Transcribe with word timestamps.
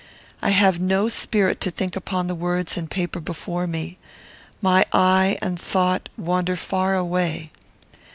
I 0.41 0.49
have 0.49 0.79
no 0.79 1.09
spirit 1.09 1.61
to 1.61 1.69
think 1.69 1.95
upon 1.95 2.25
the 2.25 2.33
words 2.33 2.75
and 2.75 2.89
paper 2.89 3.19
before 3.19 3.67
me. 3.67 3.99
My 4.59 4.83
eye 4.91 5.37
and 5.43 5.59
my 5.59 5.63
thought 5.63 6.09
wander 6.17 6.55
far 6.55 6.95
away. 6.95 7.51